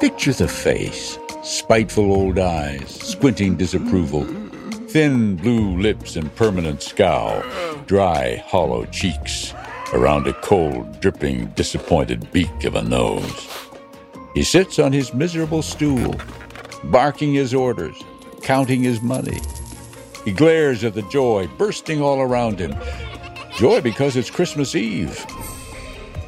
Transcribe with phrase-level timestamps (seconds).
[0.00, 4.24] Picture the face spiteful old eyes, squinting disapproval,
[4.88, 7.42] thin blue lips and permanent scowl,
[7.86, 9.54] dry, hollow cheeks
[9.92, 13.48] around a cold, dripping, disappointed beak of a nose.
[14.34, 16.16] He sits on his miserable stool,
[16.84, 17.96] barking his orders,
[18.42, 19.40] counting his money.
[20.24, 22.74] He glares at the joy bursting all around him.
[23.56, 25.24] Joy because it's Christmas Eve.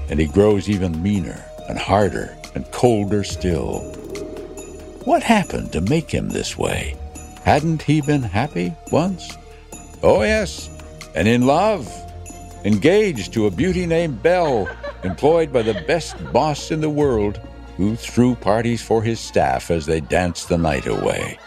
[0.08, 3.80] And he grows even meaner and harder and colder still.
[5.04, 6.96] What happened to make him this way?
[7.44, 9.36] Hadn't he been happy once?
[10.02, 10.70] Oh, yes,
[11.14, 11.86] and in love.
[12.64, 14.68] Engaged to a beauty named Belle,
[15.04, 17.38] employed by the best boss in the world,
[17.76, 21.38] who threw parties for his staff as they danced the night away.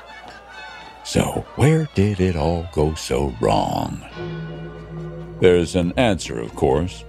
[1.03, 4.05] So, where did it all go so wrong?
[5.41, 7.03] There's an answer, of course,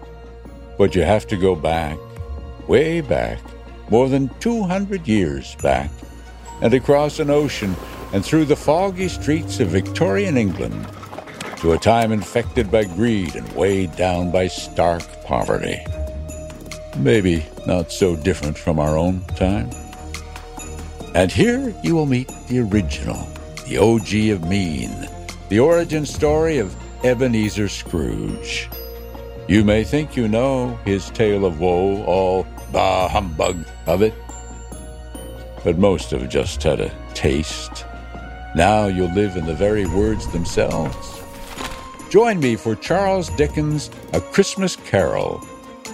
[0.79, 1.99] but you have to go back,
[2.67, 3.41] way back,
[3.91, 5.91] more than 200 years back
[6.63, 7.75] and across an ocean
[8.13, 10.87] and through the foggy streets of Victorian England
[11.57, 15.79] to a time infected by greed and weighed down by stark poverty.
[16.97, 19.71] Maybe not so different from our own time.
[21.15, 23.29] And here you will meet the original,
[23.67, 25.09] the OG of mean,
[25.49, 26.75] the origin story of
[27.05, 28.69] Ebenezer Scrooge.
[29.51, 34.15] You may think you know his tale of woe, all bah humbug of it
[35.65, 37.85] but most have just had a taste.
[38.55, 41.21] Now you'll live in the very words themselves.
[42.11, 45.45] Join me for Charles Dickens' A Christmas Carol.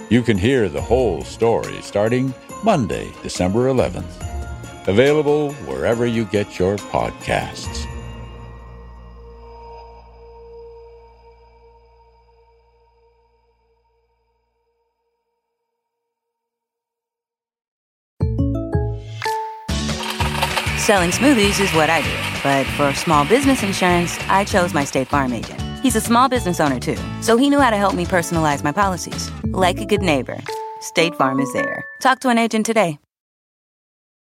[0.09, 4.87] You can hear the whole story starting Monday, December 11th.
[4.87, 7.86] Available wherever you get your podcasts.
[20.87, 22.15] Selling smoothies is what I do.
[22.41, 25.59] But for small business insurance, I chose my State Farm agent.
[25.83, 28.71] He's a small business owner too, so he knew how to help me personalize my
[28.71, 29.29] policies.
[29.43, 30.37] Like a good neighbor,
[30.79, 31.83] State Farm is there.
[31.99, 32.99] Talk to an agent today.